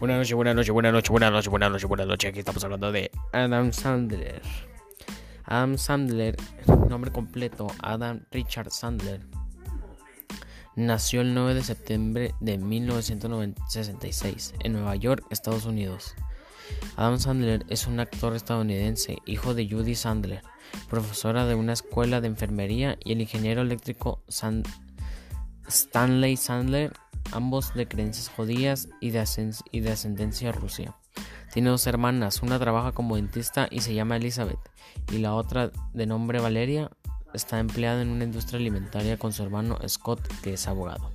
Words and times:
Buenas 0.00 0.16
noches, 0.16 0.34
buenas 0.34 0.54
noches, 0.54 0.72
buenas 0.72 0.92
noches, 0.94 1.10
buenas 1.10 1.30
noches, 1.30 1.50
buenas 1.50 1.70
noches, 1.70 1.86
buenas 1.86 2.06
noches. 2.06 2.30
Aquí 2.30 2.38
estamos 2.38 2.64
hablando 2.64 2.90
de 2.90 3.10
Adam 3.32 3.70
Sandler. 3.70 4.40
Adam 5.44 5.76
Sandler, 5.76 6.36
nombre 6.88 7.12
completo, 7.12 7.66
Adam 7.82 8.24
Richard 8.30 8.70
Sandler. 8.70 9.20
Nació 10.74 11.20
el 11.20 11.34
9 11.34 11.52
de 11.52 11.62
septiembre 11.62 12.34
de 12.40 12.56
1966 12.56 14.54
en 14.60 14.72
Nueva 14.72 14.96
York, 14.96 15.26
Estados 15.28 15.66
Unidos. 15.66 16.14
Adam 16.96 17.18
Sandler 17.18 17.66
es 17.68 17.86
un 17.86 18.00
actor 18.00 18.34
estadounidense, 18.34 19.18
hijo 19.26 19.52
de 19.52 19.68
Judy 19.68 19.96
Sandler, 19.96 20.40
profesora 20.88 21.44
de 21.44 21.56
una 21.56 21.74
escuela 21.74 22.22
de 22.22 22.28
enfermería, 22.28 22.96
y 23.04 23.12
el 23.12 23.20
ingeniero 23.20 23.60
eléctrico 23.60 24.24
Stanley 25.68 26.38
Sandler, 26.38 26.94
ambos 27.32 27.74
de 27.74 27.86
creencias 27.86 28.28
judías 28.28 28.88
y 29.00 29.10
de, 29.10 29.20
ascendencia 29.20 30.52
rusa. 30.52 30.96
Tiene 31.52 31.70
dos 31.70 31.86
hermanas, 31.86 32.42
una 32.42 32.58
trabaja 32.58 32.92
como 32.92 33.16
dentista 33.16 33.68
y 33.70 33.80
se 33.80 33.94
llama 33.94 34.16
Elizabeth, 34.16 34.60
y 35.12 35.18
la 35.18 35.34
otra, 35.34 35.70
de 35.92 36.06
nombre 36.06 36.40
Valeria, 36.40 36.90
está 37.34 37.58
empleada 37.58 38.02
en 38.02 38.08
una 38.08 38.24
industria 38.24 38.58
alimentaria 38.58 39.18
con 39.18 39.32
su 39.32 39.42
hermano 39.42 39.78
Scott, 39.88 40.20
que 40.42 40.54
es 40.54 40.68
abogado. 40.68 41.10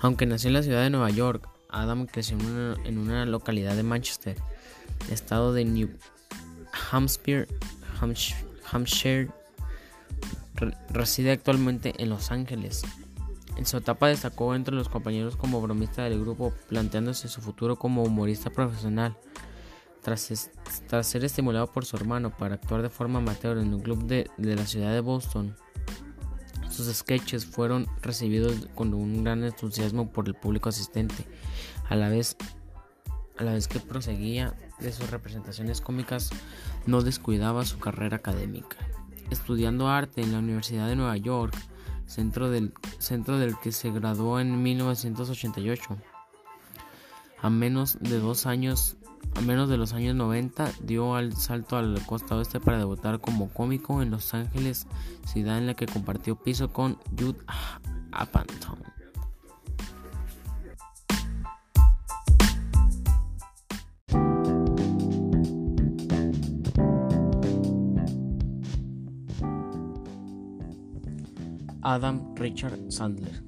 Aunque 0.00 0.26
nació 0.26 0.48
en 0.48 0.54
la 0.54 0.62
ciudad 0.62 0.82
de 0.82 0.90
Nueva 0.90 1.10
York, 1.10 1.48
Adam 1.68 2.06
creció 2.06 2.38
en 2.84 2.98
una, 2.98 3.26
localidad 3.26 3.74
de 3.74 3.82
Manchester, 3.82 4.36
estado 5.10 5.52
de 5.52 5.64
New 5.64 5.90
Hampshire 6.90 7.46
reside 10.90 11.32
actualmente 11.32 11.94
en 11.98 12.10
Los 12.10 12.30
Ángeles. 12.30 12.82
En 13.58 13.66
su 13.66 13.76
etapa 13.76 14.06
destacó 14.06 14.54
entre 14.54 14.76
los 14.76 14.88
compañeros 14.88 15.36
como 15.36 15.60
bromista 15.60 16.04
del 16.04 16.20
grupo, 16.20 16.54
planteándose 16.68 17.26
su 17.26 17.40
futuro 17.40 17.74
como 17.74 18.04
humorista 18.04 18.50
profesional. 18.50 19.18
Tras, 20.00 20.30
ser 21.02 21.24
estimulado 21.24 21.66
por 21.72 21.84
su 21.84 21.96
hermano 21.96 22.30
para 22.30 22.54
actuar 22.54 22.82
de 22.82 22.88
forma 22.88 23.18
amateur 23.18 23.58
en 23.58 23.74
un 23.74 23.80
club 23.80 24.04
de, 24.06 24.30
la 24.38 24.64
ciudad 24.64 24.92
de 24.92 25.00
Boston, 25.00 25.56
sus 26.70 26.86
sketches 26.86 27.46
fueron 27.46 27.88
recibidos 28.00 28.68
con 28.76 28.94
un 28.94 29.24
gran 29.24 29.42
entusiasmo 29.42 30.12
por 30.12 30.28
el 30.28 30.34
público 30.34 30.68
asistente, 30.68 31.26
a 31.88 31.96
la 31.96 32.08
vez, 32.08 32.36
que 33.68 33.80
proseguía 33.80 34.54
de 34.78 34.92
sus 34.92 35.10
representaciones 35.10 35.80
cómicas, 35.80 36.30
no 36.86 37.02
descuidaba 37.02 37.64
su 37.64 37.80
carrera 37.80 38.18
académica. 38.18 38.76
Estudiando 39.30 39.88
arte 39.88 40.22
en 40.22 40.30
la 40.30 40.38
Universidad 40.38 40.86
de 40.86 40.94
Nueva 40.94 41.16
York, 41.16 41.54
centro 42.08 42.50
del, 42.50 42.72
centro 42.98 43.38
del 43.38 43.56
que 43.58 43.70
se 43.70 43.92
graduó 43.92 44.40
en 44.40 44.62
1988. 44.62 45.96
A 47.40 47.50
menos 47.50 47.98
de 48.00 48.18
dos 48.18 48.46
años, 48.46 48.96
a 49.36 49.40
menos 49.42 49.68
de 49.68 49.76
los 49.76 49.92
años 49.92 50.16
90, 50.16 50.72
dio 50.82 51.14
al 51.14 51.36
salto 51.36 51.76
al 51.76 52.04
costa 52.06 52.34
oeste 52.34 52.58
para 52.58 52.78
debutar 52.78 53.20
como 53.20 53.48
cómico 53.50 54.02
en 54.02 54.10
Los 54.10 54.34
Ángeles, 54.34 54.88
ciudad 55.24 55.58
en 55.58 55.66
la 55.68 55.74
que 55.74 55.86
compartió 55.86 56.34
piso 56.34 56.72
con 56.72 56.98
Judd 57.16 57.36
Apatow. 58.10 58.76
Adam 71.90 72.34
Richard 72.34 72.92
Sandler. 72.92 73.42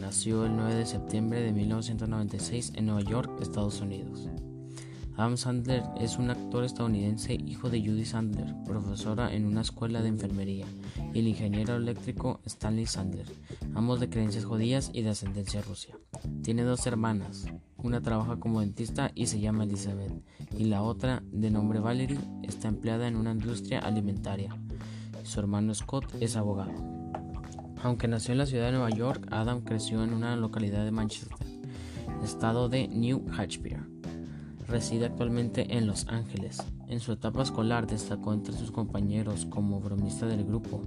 Nació 0.00 0.46
el 0.46 0.56
9 0.56 0.74
de 0.74 0.84
septiembre 0.84 1.42
de 1.42 1.52
1996 1.52 2.72
en 2.74 2.86
Nueva 2.86 3.02
York, 3.02 3.38
Estados 3.40 3.80
Unidos. 3.80 4.28
Adam 5.16 5.36
Sandler 5.36 5.84
es 6.00 6.18
un 6.18 6.30
actor 6.30 6.64
estadounidense, 6.64 7.34
hijo 7.34 7.70
de 7.70 7.80
Judy 7.80 8.04
Sandler, 8.04 8.52
profesora 8.64 9.32
en 9.32 9.46
una 9.46 9.60
escuela 9.60 10.02
de 10.02 10.08
enfermería, 10.08 10.66
y 11.14 11.20
el 11.20 11.28
ingeniero 11.28 11.76
eléctrico 11.76 12.40
Stanley 12.46 12.86
Sandler, 12.86 13.26
ambos 13.76 14.00
de 14.00 14.10
creencias 14.10 14.44
judías 14.44 14.90
y 14.92 15.02
de 15.02 15.10
ascendencia 15.10 15.62
rusa. 15.62 15.90
Tiene 16.42 16.64
dos 16.64 16.84
hermanas, 16.88 17.46
una 17.76 18.00
trabaja 18.00 18.40
como 18.40 18.58
dentista 18.58 19.12
y 19.14 19.26
se 19.26 19.38
llama 19.38 19.62
Elizabeth, 19.62 20.24
y 20.58 20.64
la 20.64 20.82
otra, 20.82 21.22
de 21.30 21.52
nombre 21.52 21.78
Valerie, 21.78 22.18
está 22.42 22.66
empleada 22.66 23.06
en 23.06 23.14
una 23.14 23.30
industria 23.30 23.78
alimentaria. 23.78 24.52
Su 25.22 25.38
hermano 25.38 25.72
Scott 25.76 26.12
es 26.18 26.34
abogado. 26.34 27.01
Aunque 27.82 28.06
nació 28.06 28.32
en 28.32 28.38
la 28.38 28.46
ciudad 28.46 28.66
de 28.66 28.72
Nueva 28.72 28.90
York, 28.90 29.26
Adam 29.32 29.62
creció 29.62 30.04
en 30.04 30.14
una 30.14 30.36
localidad 30.36 30.84
de 30.84 30.92
Manchester, 30.92 31.36
estado 32.22 32.68
de 32.68 32.86
New 32.86 33.26
Hampshire. 33.36 33.80
Reside 34.68 35.06
actualmente 35.06 35.76
en 35.76 35.88
Los 35.88 36.06
Ángeles. 36.06 36.62
En 36.86 37.00
su 37.00 37.10
etapa 37.10 37.42
escolar 37.42 37.88
destacó 37.88 38.32
entre 38.32 38.54
sus 38.54 38.70
compañeros 38.70 39.46
como 39.46 39.80
bromista 39.80 40.26
del 40.26 40.44
grupo, 40.44 40.80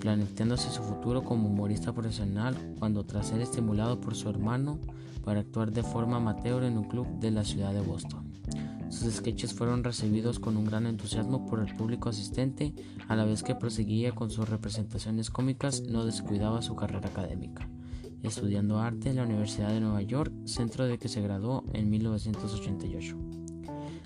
planteándose 0.00 0.70
su 0.70 0.82
futuro 0.82 1.22
como 1.22 1.48
humorista 1.48 1.92
profesional 1.92 2.56
cuando 2.78 3.04
tras 3.04 3.26
ser 3.26 3.42
estimulado 3.42 4.00
por 4.00 4.14
su 4.14 4.30
hermano 4.30 4.78
para 5.24 5.40
actuar 5.40 5.72
de 5.72 5.82
forma 5.82 6.16
amateur 6.16 6.64
en 6.64 6.78
un 6.78 6.84
club 6.84 7.06
de 7.20 7.30
la 7.32 7.44
ciudad 7.44 7.74
de 7.74 7.80
Boston. 7.80 8.25
Sus 8.96 9.12
sketches 9.12 9.52
fueron 9.52 9.84
recibidos 9.84 10.40
con 10.40 10.56
un 10.56 10.64
gran 10.64 10.86
entusiasmo 10.86 11.44
por 11.44 11.60
el 11.60 11.76
público 11.76 12.08
asistente, 12.08 12.72
a 13.08 13.14
la 13.14 13.26
vez 13.26 13.42
que 13.42 13.54
proseguía 13.54 14.12
con 14.12 14.30
sus 14.30 14.48
representaciones 14.48 15.28
cómicas, 15.30 15.82
no 15.82 16.06
descuidaba 16.06 16.62
su 16.62 16.74
carrera 16.76 17.10
académica, 17.10 17.68
estudiando 18.22 18.78
arte 18.78 19.10
en 19.10 19.16
la 19.16 19.24
Universidad 19.24 19.68
de 19.68 19.80
Nueva 19.80 20.00
York, 20.00 20.32
centro 20.46 20.86
de 20.86 20.96
que 20.96 21.08
se 21.08 21.20
graduó 21.20 21.62
en 21.74 21.90
1988. 21.90 23.18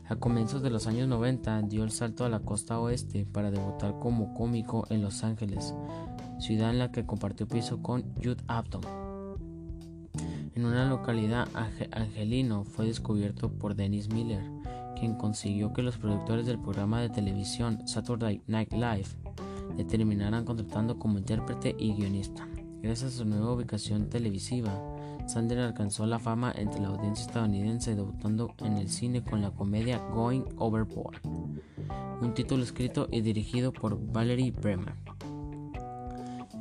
A 0.08 0.16
comienzos 0.16 0.60
de 0.60 0.70
los 0.70 0.88
años 0.88 1.06
90 1.06 1.62
dio 1.62 1.84
el 1.84 1.92
salto 1.92 2.24
a 2.24 2.28
la 2.28 2.40
costa 2.40 2.80
oeste 2.80 3.26
para 3.26 3.52
debutar 3.52 4.00
como 4.00 4.34
cómico 4.34 4.88
en 4.90 5.02
Los 5.02 5.22
Ángeles, 5.22 5.72
ciudad 6.40 6.70
en 6.70 6.80
la 6.80 6.90
que 6.90 7.06
compartió 7.06 7.46
piso 7.46 7.80
con 7.80 8.12
Judd 8.16 8.40
Apton. 8.48 8.82
En 10.56 10.64
una 10.64 10.84
localidad 10.84 11.48
angelino 11.92 12.64
fue 12.64 12.86
descubierto 12.86 13.52
por 13.52 13.76
Dennis 13.76 14.12
Miller, 14.12 14.42
consiguió 15.08 15.72
que 15.72 15.82
los 15.82 15.96
productores 15.96 16.46
del 16.46 16.58
programa 16.58 17.00
de 17.00 17.08
televisión 17.08 17.86
Saturday 17.88 18.42
Night 18.46 18.72
Live 18.72 19.08
le 19.76 19.84
terminaran 19.84 20.44
contratando 20.44 20.98
como 20.98 21.18
intérprete 21.18 21.74
y 21.78 21.94
guionista. 21.94 22.46
Gracias 22.82 23.14
a 23.14 23.18
su 23.18 23.24
nueva 23.24 23.52
ubicación 23.52 24.08
televisiva, 24.08 24.72
Sandler 25.26 25.60
alcanzó 25.60 26.06
la 26.06 26.18
fama 26.18 26.52
entre 26.56 26.80
la 26.80 26.88
audiencia 26.88 27.24
estadounidense 27.24 27.94
debutando 27.94 28.54
en 28.58 28.78
el 28.78 28.88
cine 28.88 29.22
con 29.22 29.42
la 29.42 29.50
comedia 29.50 29.98
Going 29.98 30.44
Overboard, 30.56 31.20
un 32.20 32.34
título 32.34 32.62
escrito 32.62 33.08
y 33.10 33.20
dirigido 33.20 33.72
por 33.72 33.98
Valerie 34.12 34.50
Bremer. 34.50 34.94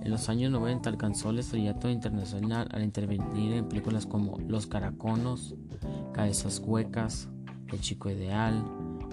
En 0.01 0.11
los 0.11 0.29
años 0.29 0.51
90 0.51 0.89
alcanzó 0.89 1.31
el 1.31 1.39
estrellato 1.39 1.89
internacional 1.89 2.69
al 2.71 2.83
intervenir 2.83 3.53
en 3.53 3.67
películas 3.67 4.05
como 4.05 4.37
Los 4.39 4.65
Caraconos, 4.65 5.55
Cabezas 6.13 6.61
Huecas, 6.65 7.27
el 7.71 7.81
Chico 7.81 8.09
Ideal, 8.09 8.63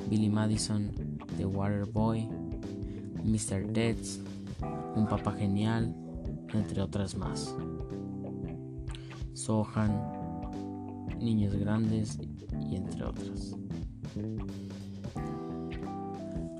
Billy 0.08 0.28
Madison, 0.28 0.90
The 1.36 1.46
Water 1.46 1.84
Boy, 1.86 2.28
Mr. 3.24 3.66
Deads, 3.72 4.20
Un 4.94 5.06
Papa 5.06 5.32
Genial, 5.32 5.94
entre 6.52 6.80
otras 6.82 7.16
más. 7.16 7.54
Sohan, 9.34 9.90
Niños 11.18 11.54
Grandes 11.54 12.18
y 12.60 12.76
entre 12.76 13.04
otras. 13.04 13.56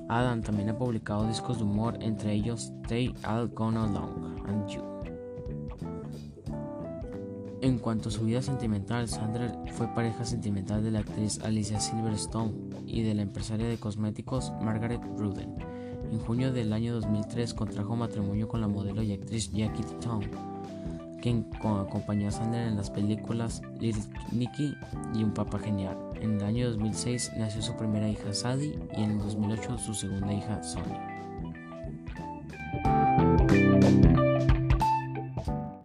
Adam 0.09 0.41
también 0.43 0.71
ha 0.71 0.79
publicado 0.79 1.27
discos 1.27 1.59
de 1.59 1.65
humor, 1.65 1.99
entre 2.01 2.33
ellos 2.33 2.73
They 2.89 3.15
All 3.27 3.49
Gone 3.49 3.79
Along 3.79 4.41
and 4.47 4.69
You. 4.69 4.96
En 7.67 7.81
cuanto 7.81 8.11
a 8.11 8.13
su 8.13 8.23
vida 8.23 8.43
sentimental, 8.43 9.09
Sandra 9.09 9.53
fue 9.73 9.89
pareja 9.89 10.25
sentimental 10.25 10.85
de 10.85 10.93
la 10.93 11.01
actriz 11.01 11.41
Alicia 11.43 11.81
Silverstone 11.81 12.53
y 12.87 13.03
de 13.03 13.13
la 13.13 13.23
empresaria 13.23 13.67
de 13.67 13.77
cosméticos 13.77 14.53
Margaret 14.63 15.01
Ruden. 15.17 15.57
En 16.13 16.21
junio 16.21 16.53
del 16.53 16.73
año 16.73 16.95
2003 16.95 17.55
contrajo 17.55 17.97
matrimonio 17.97 18.47
con 18.47 18.61
la 18.61 18.69
modelo 18.69 19.03
y 19.03 19.15
actriz 19.15 19.51
Jackie 19.51 19.83
Town, 20.01 20.31
quien 21.21 21.45
acompañó 21.57 22.29
a 22.29 22.31
Sandra 22.31 22.69
en 22.69 22.77
las 22.77 22.89
películas 22.89 23.61
Little 23.81 24.05
Nicky 24.31 24.73
y 25.17 25.25
Un 25.25 25.35
Papa 25.35 25.59
Genial. 25.59 25.99
En 26.21 26.37
el 26.37 26.45
año 26.45 26.71
2006 26.71 27.33
nació 27.37 27.63
su 27.63 27.77
primera 27.77 28.09
hija 28.09 28.33
Sadie 28.33 28.79
y 28.97 29.03
en 29.03 29.11
el 29.11 29.19
2008 29.19 29.77
su 29.79 29.93
segunda 29.93 30.33
hija 30.33 30.63
Sonia. 30.63 31.16